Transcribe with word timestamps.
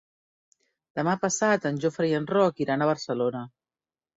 Demà 0.99 1.13
passat 1.27 1.67
en 1.71 1.77
Jofre 1.85 2.09
i 2.13 2.17
en 2.21 2.25
Roc 2.35 2.65
iran 2.67 2.85
a 2.87 2.89
Barcelona. 2.93 3.45